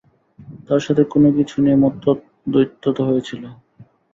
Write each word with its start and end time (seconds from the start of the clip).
তার 0.67 0.81
সাথে 0.85 1.03
কোনও 1.11 1.29
কিছু 1.37 1.55
নিয়ে 1.63 1.77
মতদ্বৈধতা 1.83 3.01
হয়েছিল? 3.09 3.43